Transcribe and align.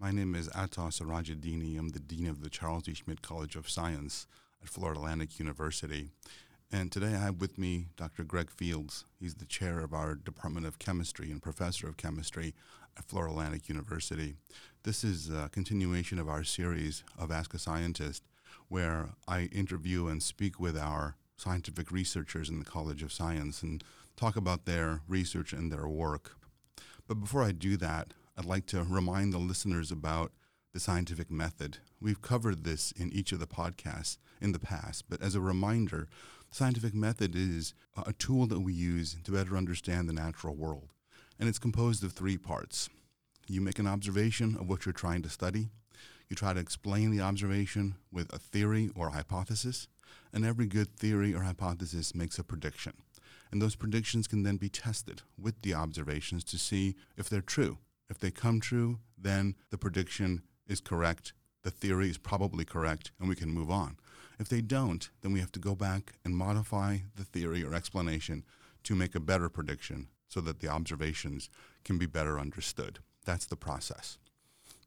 My 0.00 0.12
name 0.12 0.36
is 0.36 0.48
Ata 0.54 0.82
Sarajedini. 0.82 1.76
I'm 1.76 1.88
the 1.88 1.98
Dean 1.98 2.28
of 2.28 2.40
the 2.40 2.48
Charles 2.48 2.84
D. 2.84 2.94
Schmidt 2.94 3.20
College 3.20 3.56
of 3.56 3.68
Science 3.68 4.28
at 4.62 4.68
Florida 4.68 5.00
Atlantic 5.00 5.40
University. 5.40 6.10
And 6.70 6.92
today 6.92 7.16
I 7.16 7.18
have 7.18 7.40
with 7.40 7.58
me 7.58 7.88
Dr. 7.96 8.22
Greg 8.22 8.48
Fields. 8.48 9.06
He's 9.18 9.34
the 9.34 9.44
chair 9.44 9.80
of 9.80 9.92
our 9.92 10.14
Department 10.14 10.66
of 10.66 10.78
Chemistry 10.78 11.32
and 11.32 11.42
professor 11.42 11.88
of 11.88 11.96
chemistry 11.96 12.54
at 12.96 13.06
Florida 13.06 13.32
Atlantic 13.32 13.68
University. 13.68 14.36
This 14.84 15.02
is 15.02 15.30
a 15.30 15.48
continuation 15.50 16.20
of 16.20 16.28
our 16.28 16.44
series 16.44 17.02
of 17.18 17.32
Ask 17.32 17.52
a 17.54 17.58
Scientist, 17.58 18.22
where 18.68 19.08
I 19.26 19.46
interview 19.46 20.06
and 20.06 20.22
speak 20.22 20.60
with 20.60 20.78
our 20.78 21.16
scientific 21.36 21.90
researchers 21.90 22.48
in 22.48 22.60
the 22.60 22.64
College 22.64 23.02
of 23.02 23.12
Science 23.12 23.64
and 23.64 23.82
talk 24.16 24.36
about 24.36 24.64
their 24.64 25.00
research 25.08 25.52
and 25.52 25.72
their 25.72 25.88
work. 25.88 26.36
But 27.08 27.16
before 27.16 27.42
I 27.42 27.50
do 27.50 27.76
that, 27.78 28.14
I'd 28.38 28.44
like 28.44 28.66
to 28.66 28.84
remind 28.84 29.32
the 29.32 29.38
listeners 29.38 29.90
about 29.90 30.30
the 30.72 30.78
scientific 30.78 31.28
method. 31.28 31.78
We've 32.00 32.22
covered 32.22 32.62
this 32.62 32.92
in 32.92 33.12
each 33.12 33.32
of 33.32 33.40
the 33.40 33.48
podcasts 33.48 34.18
in 34.40 34.52
the 34.52 34.60
past, 34.60 35.06
but 35.08 35.20
as 35.20 35.34
a 35.34 35.40
reminder, 35.40 36.06
the 36.48 36.54
scientific 36.54 36.94
method 36.94 37.34
is 37.34 37.74
a 38.06 38.12
tool 38.12 38.46
that 38.46 38.60
we 38.60 38.72
use 38.72 39.16
to 39.24 39.32
better 39.32 39.56
understand 39.56 40.08
the 40.08 40.12
natural 40.12 40.54
world. 40.54 40.90
And 41.40 41.48
it's 41.48 41.58
composed 41.58 42.04
of 42.04 42.12
three 42.12 42.38
parts. 42.38 42.88
You 43.48 43.60
make 43.60 43.80
an 43.80 43.88
observation 43.88 44.56
of 44.60 44.68
what 44.68 44.86
you're 44.86 44.92
trying 44.92 45.22
to 45.22 45.28
study. 45.28 45.70
You 46.28 46.36
try 46.36 46.52
to 46.52 46.60
explain 46.60 47.10
the 47.10 47.20
observation 47.20 47.96
with 48.12 48.32
a 48.32 48.38
theory 48.38 48.88
or 48.94 49.08
a 49.08 49.12
hypothesis. 49.12 49.88
And 50.32 50.44
every 50.44 50.66
good 50.66 50.96
theory 50.96 51.34
or 51.34 51.42
hypothesis 51.42 52.14
makes 52.14 52.38
a 52.38 52.44
prediction. 52.44 52.92
And 53.50 53.60
those 53.60 53.74
predictions 53.74 54.28
can 54.28 54.44
then 54.44 54.58
be 54.58 54.68
tested 54.68 55.22
with 55.36 55.60
the 55.62 55.74
observations 55.74 56.44
to 56.44 56.56
see 56.56 56.94
if 57.16 57.28
they're 57.28 57.40
true. 57.40 57.78
If 58.08 58.18
they 58.18 58.30
come 58.30 58.60
true, 58.60 58.98
then 59.16 59.54
the 59.70 59.78
prediction 59.78 60.42
is 60.66 60.80
correct, 60.80 61.32
the 61.62 61.70
theory 61.70 62.08
is 62.08 62.18
probably 62.18 62.64
correct, 62.64 63.10
and 63.18 63.28
we 63.28 63.36
can 63.36 63.50
move 63.50 63.70
on. 63.70 63.96
If 64.38 64.48
they 64.48 64.60
don't, 64.60 65.08
then 65.20 65.32
we 65.32 65.40
have 65.40 65.52
to 65.52 65.60
go 65.60 65.74
back 65.74 66.14
and 66.24 66.36
modify 66.36 66.98
the 67.16 67.24
theory 67.24 67.64
or 67.64 67.74
explanation 67.74 68.44
to 68.84 68.94
make 68.94 69.14
a 69.14 69.20
better 69.20 69.48
prediction 69.48 70.08
so 70.28 70.40
that 70.42 70.60
the 70.60 70.68
observations 70.68 71.50
can 71.84 71.98
be 71.98 72.06
better 72.06 72.38
understood. 72.38 73.00
That's 73.24 73.46
the 73.46 73.56
process. 73.56 74.18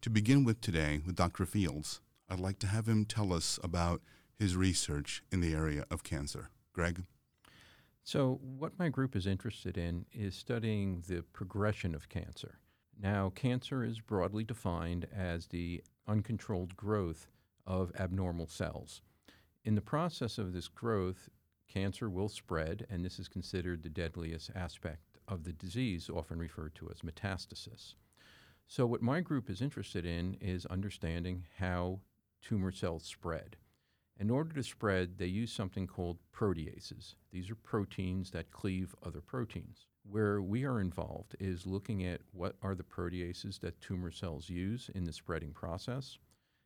To 0.01 0.09
begin 0.09 0.43
with 0.43 0.61
today, 0.61 1.01
with 1.05 1.15
Dr. 1.15 1.45
Fields, 1.45 1.99
I'd 2.29 2.39
like 2.39 2.59
to 2.59 2.67
have 2.67 2.87
him 2.87 3.05
tell 3.05 3.33
us 3.33 3.59
about 3.63 4.01
his 4.39 4.55
research 4.55 5.21
in 5.31 5.41
the 5.41 5.53
area 5.53 5.85
of 5.91 6.03
cancer. 6.03 6.49
Greg? 6.73 7.03
So, 8.03 8.39
what 8.41 8.79
my 8.79 8.89
group 8.89 9.15
is 9.15 9.27
interested 9.27 9.77
in 9.77 10.05
is 10.11 10.33
studying 10.33 11.03
the 11.07 11.21
progression 11.33 11.93
of 11.93 12.09
cancer. 12.09 12.57
Now, 12.99 13.31
cancer 13.31 13.83
is 13.83 13.99
broadly 13.99 14.43
defined 14.43 15.07
as 15.15 15.47
the 15.47 15.83
uncontrolled 16.07 16.75
growth 16.75 17.27
of 17.65 17.91
abnormal 17.97 18.47
cells. 18.47 19.01
In 19.63 19.75
the 19.75 19.81
process 19.81 20.37
of 20.37 20.53
this 20.53 20.67
growth, 20.67 21.29
cancer 21.67 22.09
will 22.09 22.29
spread, 22.29 22.85
and 22.89 23.03
this 23.03 23.19
is 23.19 23.27
considered 23.27 23.83
the 23.83 23.89
deadliest 23.89 24.51
aspect 24.55 25.19
of 25.27 25.43
the 25.43 25.53
disease, 25.53 26.09
often 26.09 26.39
referred 26.39 26.75
to 26.75 26.89
as 26.89 27.01
metastasis. 27.01 27.95
So, 28.67 28.85
what 28.85 29.01
my 29.01 29.21
group 29.21 29.49
is 29.49 29.61
interested 29.61 30.05
in 30.05 30.35
is 30.41 30.65
understanding 30.65 31.45
how 31.57 31.99
tumor 32.41 32.71
cells 32.71 33.03
spread. 33.03 33.57
In 34.17 34.29
order 34.29 34.53
to 34.53 34.63
spread, 34.63 35.17
they 35.17 35.25
use 35.25 35.51
something 35.51 35.87
called 35.87 36.19
proteases. 36.33 37.15
These 37.31 37.49
are 37.49 37.55
proteins 37.55 38.31
that 38.31 38.51
cleave 38.51 38.95
other 39.03 39.21
proteins. 39.21 39.87
Where 40.03 40.41
we 40.41 40.65
are 40.65 40.81
involved 40.81 41.35
is 41.39 41.65
looking 41.65 42.05
at 42.05 42.21
what 42.31 42.55
are 42.61 42.75
the 42.75 42.83
proteases 42.83 43.59
that 43.59 43.79
tumor 43.81 44.11
cells 44.11 44.49
use 44.49 44.89
in 44.93 45.05
the 45.05 45.13
spreading 45.13 45.51
process, 45.51 46.17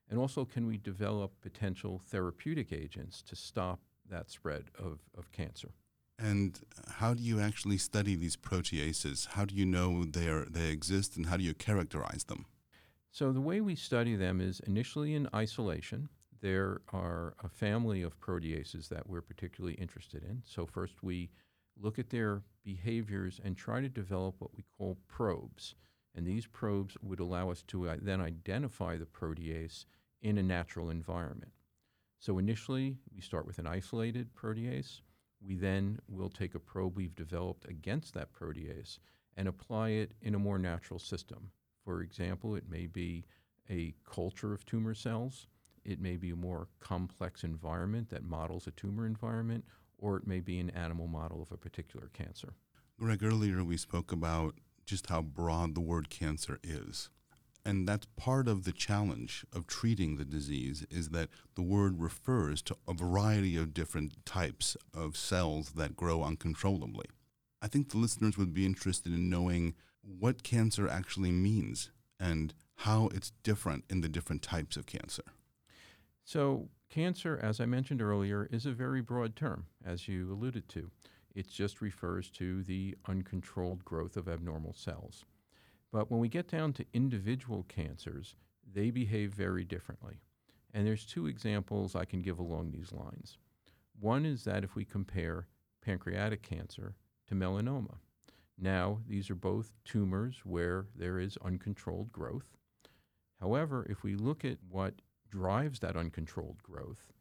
and 0.09 0.19
also 0.19 0.45
can 0.45 0.67
we 0.67 0.77
develop 0.77 1.33
potential 1.41 2.01
therapeutic 2.05 2.71
agents 2.71 3.21
to 3.23 3.35
stop 3.35 3.79
that 4.09 4.29
spread 4.29 4.65
of, 4.77 4.99
of 5.17 5.31
cancer. 5.31 5.69
And 6.17 6.59
how 6.87 7.13
do 7.13 7.21
you 7.21 7.39
actually 7.39 7.77
study 7.77 8.15
these 8.15 8.37
proteases? 8.37 9.27
How 9.27 9.45
do 9.45 9.53
you 9.53 9.65
know 9.65 10.05
they, 10.05 10.29
are, 10.29 10.45
they 10.45 10.69
exist 10.69 11.17
and 11.17 11.25
how 11.25 11.37
do 11.37 11.43
you 11.43 11.53
characterize 11.53 12.23
them? 12.25 12.45
So, 13.11 13.31
the 13.31 13.41
way 13.41 13.61
we 13.61 13.75
study 13.75 14.15
them 14.15 14.41
is 14.41 14.59
initially 14.61 15.13
in 15.13 15.29
isolation. 15.33 16.09
There 16.41 16.81
are 16.91 17.33
a 17.43 17.49
family 17.49 18.01
of 18.01 18.19
proteases 18.19 18.89
that 18.89 19.07
we're 19.09 19.21
particularly 19.21 19.75
interested 19.75 20.23
in. 20.23 20.43
So, 20.45 20.65
first 20.65 21.01
we 21.01 21.29
look 21.79 21.99
at 21.99 22.09
their 22.09 22.41
behaviors 22.63 23.39
and 23.43 23.55
try 23.55 23.81
to 23.81 23.89
develop 23.89 24.35
what 24.39 24.55
we 24.55 24.63
call 24.77 24.97
probes. 25.07 25.75
And 26.15 26.25
these 26.25 26.47
probes 26.47 26.97
would 27.01 27.19
allow 27.19 27.51
us 27.51 27.61
to 27.67 27.89
uh, 27.89 27.97
then 28.01 28.21
identify 28.21 28.97
the 28.97 29.05
protease 29.05 29.85
in 30.21 30.37
a 30.37 30.43
natural 30.43 30.89
environment. 30.89 31.51
So 32.19 32.37
initially, 32.37 32.97
we 33.13 33.21
start 33.21 33.45
with 33.45 33.59
an 33.59 33.67
isolated 33.67 34.33
protease. 34.33 35.01
We 35.45 35.55
then 35.55 35.99
will 36.07 36.29
take 36.29 36.55
a 36.55 36.59
probe 36.59 36.95
we've 36.95 37.15
developed 37.15 37.69
against 37.69 38.13
that 38.13 38.33
protease 38.33 38.97
and 39.37 39.47
apply 39.47 39.89
it 39.89 40.13
in 40.21 40.33
a 40.33 40.39
more 40.39 40.57
natural 40.57 40.99
system. 40.99 41.51
For 41.83 42.01
example, 42.01 42.55
it 42.55 42.69
may 42.69 42.87
be 42.87 43.25
a 43.69 43.93
culture 44.09 44.53
of 44.53 44.65
tumor 44.65 44.95
cells. 44.95 45.47
It 45.83 45.99
may 45.99 46.15
be 46.15 46.31
a 46.31 46.35
more 46.35 46.67
complex 46.79 47.43
environment 47.43 48.09
that 48.09 48.23
models 48.23 48.65
a 48.65 48.71
tumor 48.71 49.05
environment, 49.05 49.65
or 49.97 50.17
it 50.17 50.27
may 50.27 50.39
be 50.39 50.59
an 50.59 50.69
animal 50.71 51.07
model 51.07 51.41
of 51.41 51.51
a 51.51 51.57
particular 51.57 52.09
cancer. 52.13 52.53
Greg, 52.99 53.23
earlier 53.23 53.63
we 53.63 53.77
spoke 53.77 54.11
about 54.11 54.55
just 54.85 55.07
how 55.07 55.21
broad 55.21 55.75
the 55.75 55.81
word 55.81 56.09
cancer 56.09 56.59
is. 56.63 57.09
And 57.65 57.87
that's 57.87 58.05
part 58.15 58.47
of 58.47 58.63
the 58.63 58.71
challenge 58.71 59.43
of 59.51 59.65
treating 59.65 60.17
the 60.17 60.25
disease 60.25 60.85
is 60.91 61.09
that 61.09 61.29
the 61.55 61.63
word 61.63 61.99
refers 61.99 62.61
to 62.63 62.77
a 62.87 62.93
variety 62.93 63.57
of 63.57 63.73
different 63.73 64.23
types 64.23 64.77
of 64.93 65.17
cells 65.17 65.71
that 65.71 65.95
grow 65.95 66.23
uncontrollably. 66.23 67.07
I 67.63 67.67
think 67.67 67.89
the 67.89 67.97
listeners 67.97 68.37
would 68.37 68.53
be 68.53 68.67
interested 68.67 69.11
in 69.11 69.31
knowing 69.31 69.73
what 70.03 70.43
cancer 70.43 70.87
actually 70.87 71.31
means 71.31 71.89
and 72.19 72.53
how 72.79 73.09
it's 73.13 73.31
different 73.41 73.85
in 73.89 74.01
the 74.01 74.09
different 74.09 74.43
types 74.43 74.77
of 74.77 74.85
cancer. 74.85 75.23
So, 76.23 76.69
cancer, 76.89 77.39
as 77.41 77.59
I 77.59 77.65
mentioned 77.65 78.01
earlier, 78.01 78.47
is 78.51 78.65
a 78.65 78.71
very 78.71 79.01
broad 79.01 79.35
term, 79.35 79.65
as 79.85 80.07
you 80.07 80.31
alluded 80.31 80.67
to. 80.69 80.91
It 81.33 81.49
just 81.49 81.81
refers 81.81 82.29
to 82.31 82.63
the 82.63 82.95
uncontrolled 83.07 83.83
growth 83.83 84.15
of 84.15 84.27
abnormal 84.27 84.73
cells. 84.73 85.25
But 85.91 86.09
when 86.09 86.19
we 86.19 86.29
get 86.29 86.47
down 86.47 86.73
to 86.73 86.85
individual 86.93 87.65
cancers, 87.67 88.35
they 88.73 88.89
behave 88.89 89.33
very 89.33 89.63
differently. 89.63 90.21
And 90.73 90.85
there's 90.85 91.05
two 91.05 91.27
examples 91.27 91.95
I 91.95 92.05
can 92.05 92.21
give 92.21 92.39
along 92.39 92.71
these 92.71 92.91
lines. 92.91 93.37
One 93.99 94.25
is 94.25 94.43
that 94.43 94.63
if 94.63 94.75
we 94.75 94.85
compare 94.85 95.47
pancreatic 95.81 96.41
cancer 96.41 96.95
to 97.27 97.35
melanoma. 97.35 97.95
Now, 98.57 98.99
these 99.07 99.29
are 99.29 99.35
both 99.35 99.73
tumors 99.83 100.41
where 100.43 100.87
there 100.95 101.19
is 101.19 101.37
uncontrolled 101.43 102.11
growth. 102.11 102.57
However, 103.39 103.85
if 103.89 104.03
we 104.03 104.15
look 104.15 104.45
at 104.45 104.57
what 104.69 105.01
drives 105.29 105.79
that 105.79 105.95
uncontrolled 105.95 106.61
growth. 106.63 107.11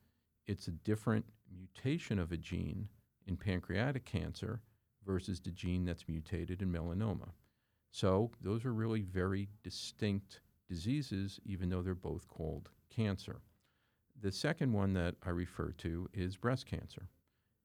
It's 0.46 0.68
a 0.68 0.72
different 0.72 1.24
mutation 1.50 2.18
of 2.18 2.32
a 2.32 2.36
gene 2.36 2.88
in 3.26 3.36
pancreatic 3.36 4.04
cancer 4.04 4.60
versus 5.06 5.40
the 5.40 5.50
gene 5.50 5.84
that's 5.84 6.08
mutated 6.08 6.62
in 6.62 6.72
melanoma. 6.72 7.30
So 7.90 8.30
those 8.40 8.64
are 8.64 8.72
really 8.72 9.02
very 9.02 9.48
distinct 9.62 10.40
diseases, 10.68 11.38
even 11.44 11.68
though 11.68 11.82
they're 11.82 11.94
both 11.94 12.28
called 12.28 12.70
cancer. 12.90 13.40
The 14.20 14.32
second 14.32 14.72
one 14.72 14.92
that 14.94 15.16
I 15.24 15.30
refer 15.30 15.72
to 15.78 16.08
is 16.12 16.36
breast 16.36 16.66
cancer. 16.66 17.08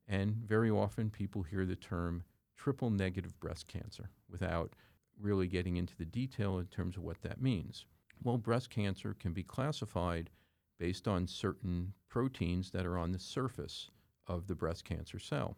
And 0.07 0.35
very 0.35 0.69
often 0.69 1.09
people 1.09 1.44
hear 1.44 1.66
the 1.66 1.75
term 1.75 2.23
triple 2.57 2.89
negative 2.89 3.39
breast 3.39 3.67
cancer 3.67 4.09
without 4.29 4.73
really 5.19 5.47
getting 5.47 5.77
into 5.77 5.95
the 5.95 6.06
detail 6.06 6.59
in 6.59 6.66
terms 6.66 6.97
of 6.97 7.03
what 7.03 7.21
that 7.21 7.41
means. 7.41 7.85
Well, 8.22 8.38
breast 8.38 8.69
cancer 8.69 9.16
can 9.18 9.31
be 9.33 9.44
classified 9.44 10.30
based 10.77 11.07
on 11.07 11.27
certain 11.27 11.94
proteins 12.10 12.71
that 12.71 12.86
are 12.86 12.98
on 12.98 13.12
the 13.12 13.19
surface 13.19 13.89
of 14.27 14.48
the 14.48 14.56
breast 14.56 14.83
cancer 14.83 15.19
cell. 15.19 15.57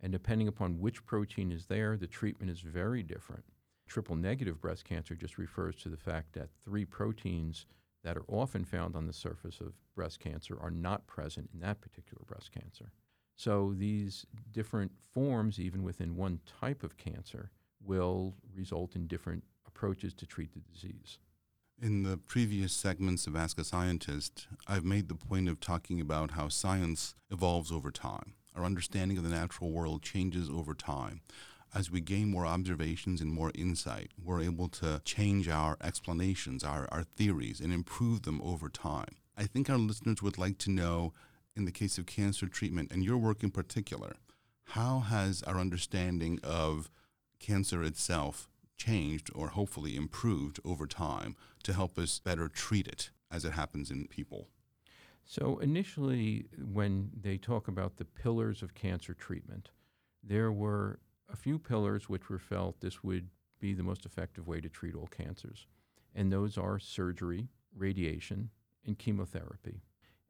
And 0.00 0.12
depending 0.12 0.46
upon 0.46 0.80
which 0.80 1.04
protein 1.04 1.50
is 1.50 1.66
there, 1.66 1.96
the 1.96 2.06
treatment 2.06 2.50
is 2.50 2.60
very 2.60 3.02
different. 3.02 3.44
Triple 3.88 4.16
negative 4.16 4.60
breast 4.60 4.84
cancer 4.84 5.14
just 5.14 5.38
refers 5.38 5.76
to 5.76 5.88
the 5.88 5.96
fact 5.96 6.32
that 6.34 6.50
three 6.64 6.84
proteins 6.84 7.66
that 8.04 8.16
are 8.16 8.24
often 8.28 8.64
found 8.64 8.94
on 8.94 9.06
the 9.06 9.12
surface 9.12 9.60
of 9.60 9.74
breast 9.94 10.20
cancer 10.20 10.56
are 10.60 10.70
not 10.70 11.06
present 11.06 11.50
in 11.52 11.60
that 11.60 11.80
particular 11.80 12.22
breast 12.26 12.52
cancer. 12.52 12.92
So 13.34 13.74
these 13.76 14.26
different 14.52 14.92
forms, 15.12 15.58
even 15.58 15.82
within 15.82 16.16
one 16.16 16.40
type 16.60 16.82
of 16.84 16.96
cancer, 16.96 17.50
will 17.84 18.34
result 18.54 18.96
in 18.96 19.06
different 19.06 19.44
approaches 19.66 20.14
to 20.14 20.26
treat 20.26 20.52
the 20.52 20.60
disease. 20.60 21.18
In 21.80 22.04
the 22.04 22.16
previous 22.16 22.72
segments 22.72 23.26
of 23.26 23.36
Ask 23.36 23.58
a 23.58 23.64
Scientist, 23.64 24.48
I've 24.66 24.84
made 24.84 25.08
the 25.08 25.14
point 25.14 25.46
of 25.46 25.60
talking 25.60 26.00
about 26.00 26.30
how 26.30 26.48
science 26.48 27.14
evolves 27.30 27.70
over 27.70 27.90
time. 27.90 28.32
Our 28.54 28.64
understanding 28.64 29.18
of 29.18 29.24
the 29.24 29.28
natural 29.30 29.70
world 29.70 30.02
changes 30.02 30.48
over 30.48 30.72
time. 30.74 31.20
as 31.74 31.90
we 31.90 32.00
gain 32.00 32.30
more 32.30 32.46
observations 32.46 33.20
and 33.20 33.30
more 33.30 33.52
insight, 33.54 34.10
we're 34.22 34.40
able 34.40 34.68
to 34.68 35.02
change 35.04 35.46
our 35.48 35.76
explanations, 35.82 36.64
our, 36.64 36.88
our 36.90 37.02
theories, 37.02 37.60
and 37.60 37.72
improve 37.72 38.22
them 38.22 38.40
over 38.42 38.70
time. 38.70 39.16
I 39.36 39.44
think 39.44 39.68
our 39.68 39.76
listeners 39.76 40.22
would 40.22 40.38
like 40.38 40.56
to 40.58 40.70
know, 40.70 41.12
in 41.54 41.66
the 41.66 41.72
case 41.72 41.98
of 41.98 42.06
cancer 42.06 42.46
treatment, 42.46 42.90
and 42.90 43.04
your 43.04 43.18
work 43.18 43.42
in 43.42 43.50
particular, 43.50 44.14
how 44.70 45.00
has 45.00 45.42
our 45.42 45.58
understanding 45.58 46.40
of 46.42 46.90
cancer 47.38 47.82
itself 47.82 48.48
changed 48.76 49.30
or 49.34 49.48
hopefully 49.48 49.96
improved 49.96 50.60
over 50.64 50.86
time 50.86 51.36
to 51.62 51.72
help 51.72 51.98
us 51.98 52.18
better 52.18 52.48
treat 52.48 52.86
it 52.86 53.10
as 53.30 53.44
it 53.44 53.52
happens 53.52 53.90
in 53.90 54.06
people? 54.06 54.48
So, 55.24 55.58
initially, 55.58 56.46
when 56.72 57.10
they 57.20 57.36
talk 57.36 57.66
about 57.66 57.96
the 57.96 58.04
pillars 58.04 58.62
of 58.62 58.74
cancer 58.74 59.12
treatment, 59.12 59.70
there 60.22 60.52
were 60.52 61.00
a 61.28 61.36
few 61.36 61.58
pillars 61.58 62.08
which 62.08 62.28
were 62.30 62.38
felt 62.38 62.80
this 62.80 63.02
would 63.02 63.28
be 63.58 63.74
the 63.74 63.82
most 63.82 64.06
effective 64.06 64.46
way 64.46 64.60
to 64.60 64.68
treat 64.68 64.94
all 64.94 65.08
cancers. 65.08 65.66
And 66.14 66.32
those 66.32 66.56
are 66.56 66.78
surgery, 66.78 67.48
radiation, 67.76 68.50
and 68.84 68.98
chemotherapy. 68.98 69.82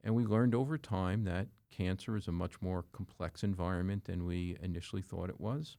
And 0.02 0.14
we 0.14 0.24
learned 0.24 0.54
over 0.54 0.78
time 0.78 1.24
that 1.24 1.48
cancer 1.70 2.16
is 2.16 2.28
a 2.28 2.32
much 2.32 2.62
more 2.62 2.84
complex 2.92 3.42
environment 3.42 4.04
than 4.04 4.24
we 4.24 4.56
initially 4.62 5.02
thought 5.02 5.28
it 5.28 5.40
was. 5.40 5.76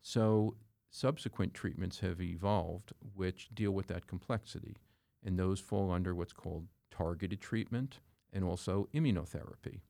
So, 0.00 0.56
subsequent 0.96 1.52
treatments 1.52 2.00
have 2.00 2.22
evolved 2.22 2.92
which 3.14 3.50
deal 3.54 3.70
with 3.70 3.86
that 3.88 4.06
complexity. 4.06 4.76
And 5.22 5.38
those 5.38 5.60
fall 5.60 5.90
under 5.90 6.14
what's 6.14 6.32
called 6.32 6.68
targeted 6.90 7.40
treatment 7.40 8.00
and 8.32 8.42
also 8.42 8.88
immunotherapy. 8.94 9.80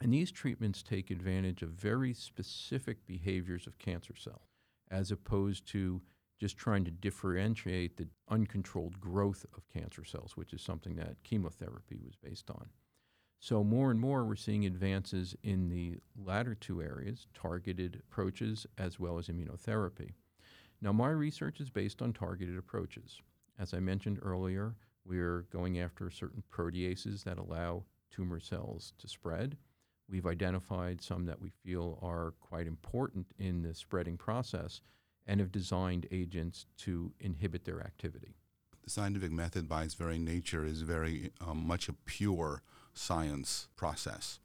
And 0.00 0.12
these 0.12 0.32
treatments 0.32 0.82
take 0.82 1.10
advantage 1.10 1.62
of 1.62 1.70
very 1.70 2.12
specific 2.12 3.06
behaviors 3.06 3.66
of 3.66 3.78
cancer 3.78 4.14
cells, 4.16 4.50
as 4.90 5.12
opposed 5.12 5.66
to 5.68 6.02
just 6.38 6.56
trying 6.56 6.84
to 6.84 6.90
differentiate 6.90 7.96
the 7.96 8.08
uncontrolled 8.28 9.00
growth 9.00 9.46
of 9.56 9.68
cancer 9.68 10.04
cells, 10.04 10.36
which 10.36 10.52
is 10.52 10.60
something 10.60 10.96
that 10.96 11.22
chemotherapy 11.22 11.98
was 12.04 12.16
based 12.16 12.50
on. 12.50 12.68
So, 13.38 13.62
more 13.62 13.90
and 13.90 14.00
more, 14.00 14.24
we're 14.24 14.34
seeing 14.34 14.66
advances 14.66 15.36
in 15.42 15.68
the 15.68 15.98
latter 16.16 16.54
two 16.54 16.82
areas 16.82 17.26
targeted 17.34 18.02
approaches 18.10 18.66
as 18.76 18.98
well 18.98 19.18
as 19.18 19.28
immunotherapy. 19.28 20.12
Now, 20.80 20.92
my 20.92 21.10
research 21.10 21.60
is 21.60 21.70
based 21.70 22.02
on 22.02 22.12
targeted 22.12 22.58
approaches. 22.58 23.20
As 23.58 23.72
I 23.72 23.80
mentioned 23.80 24.18
earlier, 24.22 24.74
we're 25.04 25.46
going 25.52 25.80
after 25.80 26.10
certain 26.10 26.42
proteases 26.52 27.24
that 27.24 27.38
allow 27.38 27.84
tumor 28.10 28.40
cells 28.40 28.92
to 28.98 29.08
spread. 29.08 29.56
We've 30.08 30.26
identified 30.26 31.02
some 31.02 31.26
that 31.26 31.40
we 31.40 31.50
feel 31.64 31.98
are 32.02 32.34
quite 32.40 32.66
important 32.66 33.26
in 33.38 33.62
the 33.62 33.74
spreading 33.74 34.16
process 34.16 34.80
and 35.26 35.40
have 35.40 35.50
designed 35.50 36.06
agents 36.10 36.66
to 36.78 37.12
inhibit 37.18 37.64
their 37.64 37.80
activity. 37.80 38.36
The 38.84 38.90
scientific 38.90 39.32
method, 39.32 39.68
by 39.68 39.82
its 39.82 39.94
very 39.94 40.18
nature, 40.18 40.64
is 40.64 40.82
very 40.82 41.32
um, 41.44 41.66
much 41.66 41.88
a 41.88 41.92
pure 41.92 42.62
science 42.94 43.68
process. 43.74 44.38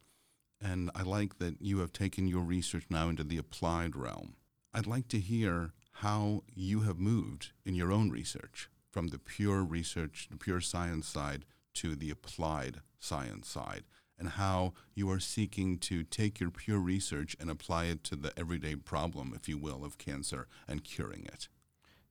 And 0.60 0.90
I 0.96 1.04
like 1.04 1.38
that 1.38 1.62
you 1.62 1.80
have 1.80 1.94
taken 1.94 2.28
your 2.28 2.42
research 2.42 2.86
now 2.90 3.10
into 3.10 3.24
the 3.24 3.38
applied 3.38 3.96
realm. 3.96 4.36
I'd 4.74 4.88
like 4.88 5.08
to 5.10 5.20
hear 5.20 5.74
how 6.02 6.42
you 6.56 6.80
have 6.80 6.98
moved 6.98 7.52
in 7.64 7.76
your 7.76 7.92
own 7.92 8.10
research 8.10 8.72
from 8.90 9.10
the 9.10 9.20
pure 9.20 9.64
research, 9.64 10.28
the 10.32 10.38
pure 10.38 10.60
science 10.60 11.08
side 11.08 11.46
to 11.76 11.96
the 11.96 12.10
applied 12.10 12.82
science 13.00 13.48
side 13.48 13.84
and 14.18 14.30
how 14.30 14.74
you 14.96 15.12
are 15.12 15.20
seeking 15.20 15.78
to 15.78 16.04
take 16.04 16.40
your 16.40 16.50
pure 16.50 16.80
research 16.80 17.36
and 17.40 17.52
apply 17.52 17.86
it 17.86 18.04
to 18.04 18.16
the 18.16 18.34
everyday 18.36 18.76
problem, 18.76 19.32
if 19.36 19.48
you 19.48 19.60
will, 19.60 19.86
of 19.86 20.00
cancer 20.00 20.48
and 20.68 20.84
curing 20.84 21.24
it. 21.26 21.48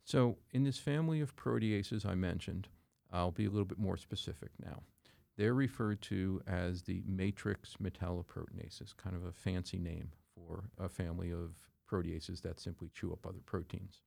So, 0.05 0.39
in 0.53 0.63
this 0.63 0.79
family 0.79 1.21
of 1.21 1.35
proteases 1.35 2.07
I 2.07 2.15
mentioned, 2.15 2.69
I'll 3.13 3.33
be 3.33 3.47
a 3.47 3.51
little 3.51 3.65
bit 3.65 3.79
more 3.79 3.97
specific 3.97 4.51
now. 4.65 4.83
They're 5.37 5.53
referred 5.53 6.01
to 6.03 6.43
as 6.47 6.83
the 6.83 7.03
matrix 7.07 7.75
metalloproteinases, 7.83 8.97
kind 8.97 9.17
of 9.17 9.25
a 9.25 9.33
fancy 9.33 9.79
name 9.79 10.13
for 10.33 10.71
a 10.79 10.89
family 10.89 11.33
of 11.33 11.70
proteases 11.91 12.43
that 12.43 12.61
simply 12.61 12.91
chew 12.95 13.13
up 13.13 13.27
other 13.27 13.41
proteins. 13.45 14.03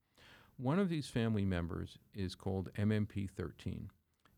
One 0.58 0.80
of 0.80 0.90
these 0.90 1.08
family 1.08 1.46
members 1.46 1.98
is 2.14 2.36
called 2.36 2.72
MMP13. 2.78 3.88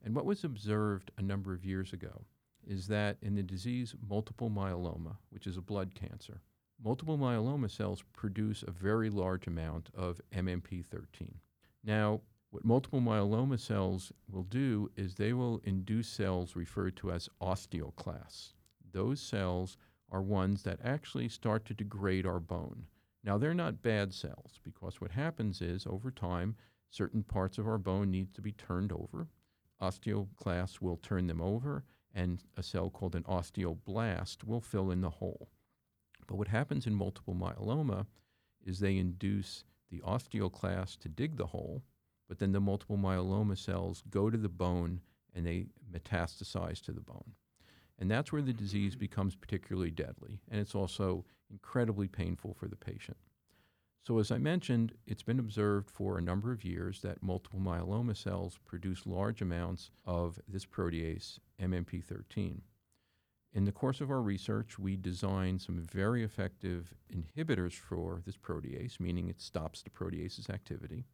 And 0.04 0.16
what 0.16 0.26
was 0.26 0.44
observed 0.44 1.12
a 1.18 1.22
number 1.22 1.54
of 1.54 1.66
years 1.66 1.92
ago 1.94 2.26
is 2.66 2.88
that 2.88 3.18
in 3.22 3.36
the 3.36 3.44
disease 3.44 3.96
multiple 4.08 4.50
myeloma, 4.50 5.18
which 5.30 5.46
is 5.46 5.58
a 5.58 5.62
blood 5.62 5.94
cancer, 5.94 6.42
multiple 6.84 7.18
myeloma 7.18 7.70
cells 7.70 8.04
produce 8.14 8.64
a 8.64 8.72
very 8.72 9.10
large 9.10 9.48
amount 9.48 9.90
of 9.96 10.22
MMP13. 10.34 11.34
Now, 11.84 12.22
what 12.50 12.64
multiple 12.64 13.02
myeloma 13.02 13.60
cells 13.60 14.14
will 14.32 14.44
do 14.44 14.90
is 14.96 15.16
they 15.16 15.34
will 15.34 15.60
induce 15.64 16.08
cells 16.08 16.56
referred 16.56 16.96
to 16.98 17.12
as 17.12 17.30
osteoclasts. 17.42 18.54
Those 18.92 19.20
cells 19.20 19.78
are 20.10 20.22
ones 20.22 20.64
that 20.64 20.80
actually 20.84 21.28
start 21.28 21.66
to 21.66 21.74
degrade 21.74 22.26
our 22.26 22.40
bone. 22.40 22.86
Now, 23.26 23.40
they're 23.40 23.56
not 23.56 23.82
bad 23.82 24.14
cells 24.14 24.60
because 24.64 25.02
what 25.02 25.12
happens 25.12 25.60
is 25.60 25.88
over 25.88 26.12
time, 26.12 26.56
certain 26.92 27.24
parts 27.24 27.58
of 27.58 27.68
our 27.68 27.80
bone 27.80 28.12
need 28.12 28.36
to 28.36 28.42
be 28.42 28.52
turned 28.52 28.92
over. 28.92 29.28
Osteoclasts 29.82 30.80
will 30.80 30.98
turn 30.98 31.26
them 31.26 31.42
over, 31.42 31.84
and 32.14 32.44
a 32.56 32.62
cell 32.62 32.92
called 32.92 33.16
an 33.16 33.24
osteoblast 33.24 34.44
will 34.44 34.62
fill 34.62 34.92
in 34.92 35.02
the 35.02 35.10
hole. 35.10 35.50
But 36.28 36.36
what 36.36 36.48
happens 36.48 36.86
in 36.86 36.94
multiple 36.94 37.34
myeloma 37.34 38.06
is 38.64 38.80
they 38.80 38.98
induce 38.98 39.64
the 39.90 40.02
osteoclast 40.02 41.00
to 41.00 41.10
dig 41.10 41.38
the 41.38 41.48
hole, 41.48 41.84
but 42.28 42.38
then 42.38 42.52
the 42.52 42.62
multiple 42.62 42.98
myeloma 42.98 43.58
cells 43.58 44.04
go 44.10 44.30
to 44.30 44.38
the 44.38 44.50
bone 44.50 45.02
and 45.34 45.46
they 45.46 45.66
metastasize 45.92 46.80
to 46.82 46.92
the 46.92 47.02
bone. 47.02 47.34
And 47.98 48.10
that's 48.10 48.32
where 48.32 48.42
the 48.42 48.54
disease 48.54 48.96
becomes 48.96 49.36
particularly 49.36 49.92
deadly. 49.92 50.40
And 50.50 50.60
it's 50.60 50.76
also 50.76 51.26
incredibly 51.50 52.08
painful 52.08 52.54
for 52.54 52.68
the 52.68 52.76
patient. 52.76 53.18
So, 54.06 54.20
as 54.20 54.30
I 54.30 54.38
mentioned, 54.38 54.94
it's 55.08 55.24
been 55.24 55.40
observed 55.40 55.90
for 55.90 56.18
a 56.18 56.22
number 56.22 56.52
of 56.52 56.64
years 56.64 57.02
that 57.02 57.24
multiple 57.24 57.60
myeloma 57.60 58.16
cells 58.16 58.60
produce 58.64 59.08
large 59.08 59.42
amounts 59.42 59.90
of 60.06 60.40
this 60.48 60.66
protease, 60.66 61.40
MMP13. 61.60 62.62
In 63.56 63.66
the 63.66 63.72
course 63.72 64.02
of 64.02 64.12
our 64.12 64.22
research, 64.22 64.78
we 64.78 64.96
designed 64.96 65.62
some 65.62 65.80
very 65.80 66.24
effective 66.24 66.94
inhibitors 67.12 67.74
for 67.74 68.22
this 68.26 68.38
protease, 68.38 69.00
meaning 69.00 69.28
it 69.28 69.42
stops 69.42 69.82
the 69.82 69.90
protease's 69.90 70.50
activity. 70.50 71.06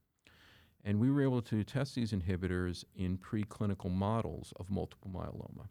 And 0.84 1.00
we 1.00 1.12
were 1.12 1.22
able 1.22 1.44
to 1.44 1.64
test 1.64 1.96
these 1.96 2.12
inhibitors 2.12 2.84
in 2.96 3.20
preclinical 3.20 3.92
models 3.92 4.54
of 4.60 4.72
multiple 4.72 5.12
myeloma. 5.12 5.68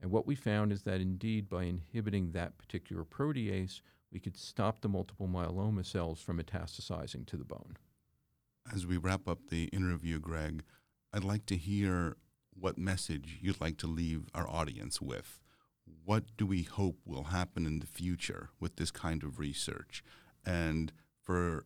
And 0.00 0.10
what 0.10 0.26
we 0.26 0.34
found 0.34 0.72
is 0.72 0.82
that 0.82 1.00
indeed, 1.00 1.48
by 1.48 1.64
inhibiting 1.64 2.32
that 2.32 2.58
particular 2.58 3.04
protease, 3.04 3.80
we 4.12 4.20
could 4.20 4.36
stop 4.36 4.80
the 4.80 4.88
multiple 4.88 5.26
myeloma 5.26 5.84
cells 5.84 6.20
from 6.20 6.38
metastasizing 6.40 7.26
to 7.26 7.36
the 7.36 7.44
bone. 7.44 7.76
As 8.72 8.86
we 8.86 8.96
wrap 8.96 9.28
up 9.28 9.48
the 9.48 9.64
interview, 9.66 10.18
Greg, 10.18 10.62
I'd 11.12 11.24
like 11.24 11.46
to 11.46 11.56
hear 11.56 12.16
what 12.58 12.78
message 12.78 13.38
you'd 13.40 13.60
like 13.60 13.78
to 13.78 13.86
leave 13.86 14.28
our 14.34 14.48
audience 14.48 15.00
with. 15.00 15.40
What 16.04 16.24
do 16.36 16.46
we 16.46 16.62
hope 16.62 16.98
will 17.04 17.24
happen 17.24 17.66
in 17.66 17.78
the 17.78 17.86
future 17.86 18.50
with 18.60 18.76
this 18.76 18.90
kind 18.90 19.22
of 19.22 19.38
research? 19.38 20.02
And 20.44 20.92
for 21.22 21.64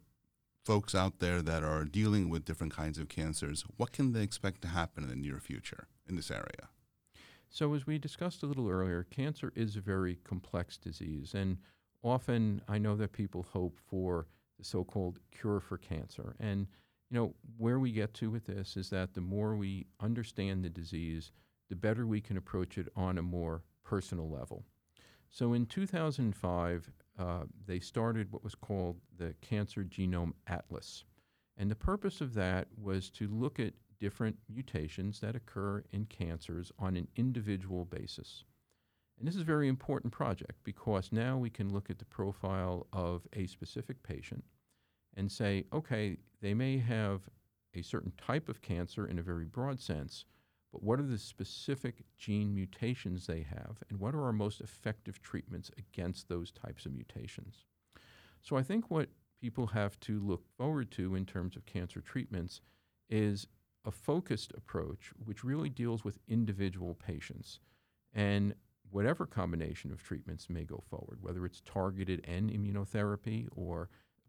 folks 0.64 0.94
out 0.94 1.18
there 1.20 1.42
that 1.42 1.62
are 1.62 1.84
dealing 1.84 2.28
with 2.28 2.44
different 2.44 2.74
kinds 2.74 2.98
of 2.98 3.08
cancers, 3.08 3.64
what 3.76 3.92
can 3.92 4.12
they 4.12 4.22
expect 4.22 4.62
to 4.62 4.68
happen 4.68 5.04
in 5.04 5.10
the 5.10 5.16
near 5.16 5.38
future 5.38 5.86
in 6.08 6.16
this 6.16 6.30
area? 6.30 6.68
So, 7.52 7.74
as 7.74 7.84
we 7.84 7.98
discussed 7.98 8.44
a 8.44 8.46
little 8.46 8.70
earlier, 8.70 9.04
cancer 9.10 9.52
is 9.56 9.74
a 9.74 9.80
very 9.80 10.14
complex 10.22 10.78
disease, 10.78 11.34
and 11.34 11.58
often 12.02 12.62
I 12.68 12.78
know 12.78 12.94
that 12.96 13.12
people 13.12 13.42
hope 13.42 13.80
for 13.88 14.28
the 14.56 14.64
so 14.64 14.84
called 14.84 15.18
cure 15.32 15.58
for 15.58 15.76
cancer. 15.76 16.36
And, 16.38 16.68
you 17.10 17.18
know, 17.18 17.34
where 17.58 17.80
we 17.80 17.90
get 17.90 18.14
to 18.14 18.30
with 18.30 18.46
this 18.46 18.76
is 18.76 18.88
that 18.90 19.14
the 19.14 19.20
more 19.20 19.56
we 19.56 19.86
understand 19.98 20.64
the 20.64 20.70
disease, 20.70 21.32
the 21.68 21.74
better 21.74 22.06
we 22.06 22.20
can 22.20 22.36
approach 22.36 22.78
it 22.78 22.88
on 22.94 23.18
a 23.18 23.22
more 23.22 23.64
personal 23.82 24.30
level. 24.30 24.64
So 25.28 25.52
in 25.52 25.66
2005, 25.66 26.90
uh, 27.18 27.44
they 27.66 27.80
started 27.80 28.30
what 28.30 28.44
was 28.44 28.54
called 28.54 29.00
the 29.18 29.34
Cancer 29.40 29.82
Genome 29.82 30.34
Atlas. 30.46 31.04
And 31.56 31.68
the 31.68 31.76
purpose 31.76 32.20
of 32.20 32.34
that 32.34 32.68
was 32.80 33.10
to 33.10 33.26
look 33.26 33.58
at 33.58 33.74
different 34.00 34.36
mutations 34.48 35.20
that 35.20 35.36
occur 35.36 35.84
in 35.92 36.06
cancers 36.06 36.72
on 36.78 36.96
an 36.96 37.06
individual 37.16 37.84
basis. 37.84 38.44
And 39.18 39.28
this 39.28 39.36
is 39.36 39.42
a 39.42 39.44
very 39.44 39.68
important 39.68 40.12
project 40.12 40.58
because 40.64 41.12
now 41.12 41.36
we 41.36 41.50
can 41.50 41.72
look 41.72 41.90
at 41.90 41.98
the 41.98 42.06
profile 42.06 42.86
of 42.92 43.26
a 43.34 43.46
specific 43.46 44.02
patient 44.02 44.42
and 45.14 45.30
say, 45.30 45.64
okay, 45.72 46.16
they 46.40 46.54
may 46.54 46.78
have 46.78 47.20
a 47.74 47.82
certain 47.82 48.12
type 48.16 48.48
of 48.48 48.62
cancer 48.62 49.06
in 49.06 49.18
a 49.18 49.22
very 49.22 49.44
broad 49.44 49.78
sense, 49.78 50.24
but 50.72 50.82
what 50.82 50.98
are 50.98 51.04
the 51.04 51.18
specific 51.18 52.04
gene 52.16 52.54
mutations 52.54 53.26
they 53.26 53.42
have, 53.42 53.82
and 53.90 54.00
what 54.00 54.14
are 54.14 54.24
our 54.24 54.32
most 54.32 54.60
effective 54.60 55.20
treatments 55.20 55.70
against 55.76 56.28
those 56.28 56.50
types 56.50 56.86
of 56.86 56.92
mutations? 56.92 57.64
So 58.40 58.56
I 58.56 58.62
think 58.62 58.90
what 58.90 59.10
people 59.40 59.68
have 59.68 59.98
to 60.00 60.20
look 60.20 60.44
forward 60.56 60.90
to 60.92 61.14
in 61.14 61.26
terms 61.26 61.56
of 61.56 61.66
cancer 61.66 62.00
treatments 62.00 62.60
is 63.08 63.46
a 63.84 63.90
focused 63.90 64.52
approach 64.56 65.12
which 65.24 65.44
really 65.44 65.68
deals 65.68 66.04
with 66.04 66.18
individual 66.28 66.94
patients. 66.94 67.60
And 68.12 68.54
whatever 68.90 69.26
combination 69.26 69.92
of 69.92 70.02
treatments 70.02 70.50
may 70.50 70.64
go 70.64 70.82
forward, 70.88 71.18
whether 71.22 71.46
it's 71.46 71.62
targeted 71.64 72.24
and 72.26 72.50
immunotherapy 72.50 73.48
or 73.54 73.88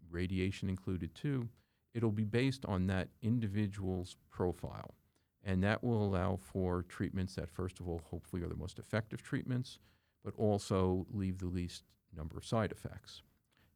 radiation 0.10 0.70
included 0.70 1.14
too, 1.16 1.50
it'll 1.94 2.12
be 2.12 2.24
based 2.24 2.66
on 2.66 2.88
that 2.88 3.10
individual's 3.22 4.16
profile. 4.30 4.96
And 5.44 5.64
that 5.64 5.84
will 5.84 6.06
allow 6.06 6.36
for 6.36 6.84
treatments 6.84 7.36
that, 7.36 7.50
first 7.50 7.80
of 7.80 7.88
all, 7.88 8.02
hopefully 8.10 8.44
are 8.44 8.48
the 8.48 8.56
most 8.56 8.78
effective 8.78 9.24
treatments, 9.24 9.80
but 10.24 10.36
also 10.38 11.08
leave 11.12 11.40
the 11.40 11.48
least 11.48 11.84
number 12.16 12.38
of 12.38 12.46
side 12.46 12.72
effects. 12.72 13.24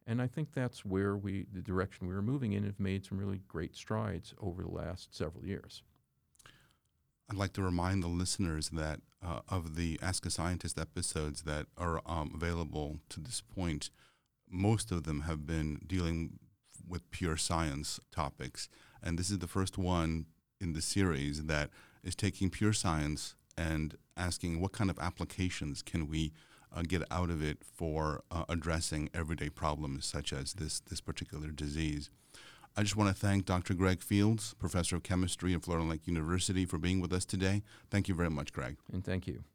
And 0.07 0.21
I 0.21 0.27
think 0.27 0.53
that's 0.53 0.85
where 0.85 1.15
we, 1.15 1.47
the 1.51 1.61
direction 1.61 2.07
we 2.07 2.13
were 2.13 2.21
moving 2.21 2.53
in, 2.53 2.63
have 2.63 2.79
made 2.79 3.05
some 3.05 3.17
really 3.17 3.41
great 3.47 3.75
strides 3.75 4.33
over 4.39 4.61
the 4.61 4.69
last 4.69 5.15
several 5.15 5.43
years. 5.45 5.81
I'd 7.29 7.37
like 7.37 7.53
to 7.53 7.63
remind 7.63 8.03
the 8.03 8.07
listeners 8.07 8.69
that 8.69 8.99
uh, 9.25 9.39
of 9.49 9.75
the 9.75 9.99
Ask 10.01 10.25
a 10.27 10.29
Scientist 10.29 10.79
episodes 10.79 11.41
that 11.41 11.65
are 11.75 12.01
um, 12.05 12.31
available 12.35 12.99
to 13.09 13.19
this 13.19 13.41
point, 13.41 13.89
most 14.47 14.91
of 14.91 15.03
them 15.03 15.21
have 15.21 15.47
been 15.47 15.81
dealing 15.87 16.37
with 16.87 17.09
pure 17.09 17.35
science 17.35 17.99
topics. 18.11 18.69
And 19.01 19.17
this 19.17 19.31
is 19.31 19.39
the 19.39 19.47
first 19.47 19.75
one 19.77 20.27
in 20.61 20.73
the 20.73 20.81
series 20.81 21.45
that 21.45 21.71
is 22.03 22.15
taking 22.15 22.51
pure 22.51 22.73
science 22.73 23.33
and 23.57 23.95
asking 24.15 24.61
what 24.61 24.71
kind 24.71 24.91
of 24.91 24.99
applications 24.99 25.81
can 25.81 26.07
we 26.07 26.31
uh, 26.75 26.81
get 26.81 27.01
out 27.09 27.29
of 27.29 27.41
it 27.41 27.59
for 27.63 28.21
uh, 28.29 28.43
addressing 28.49 29.09
everyday 29.13 29.49
problems 29.49 30.05
such 30.05 30.33
as 30.33 30.53
this, 30.53 30.81
this 30.81 31.01
particular 31.01 31.47
disease. 31.47 32.09
I 32.77 32.83
just 32.83 32.97
want 32.97 33.09
to 33.09 33.15
thank 33.15 33.45
Dr. 33.45 33.73
Greg 33.73 34.01
Fields, 34.01 34.53
professor 34.59 34.97
of 34.97 35.03
chemistry 35.03 35.53
at 35.53 35.63
Florida 35.63 35.85
Atlantic 35.85 36.07
University, 36.07 36.65
for 36.65 36.77
being 36.77 36.99
with 36.99 37.13
us 37.13 37.23
today. 37.23 37.63
Thank 37.89 38.09
you 38.09 38.15
very 38.15 38.29
much, 38.29 38.51
Greg. 38.51 38.75
And 38.91 39.03
thank 39.03 39.27
you. 39.27 39.45